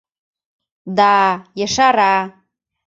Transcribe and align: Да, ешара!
Да, 0.97 1.13
ешара! 1.65 2.13